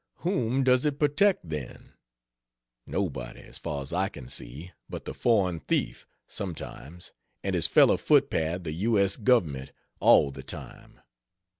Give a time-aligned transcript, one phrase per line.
[0.25, 1.93] Whom does it protect, then?
[2.87, 7.11] Nobody, as far as I can see, but the foreign thief sometimes
[7.43, 8.97] and his fellow footpad the U.
[8.97, 9.15] S.
[9.15, 11.01] government, all the time.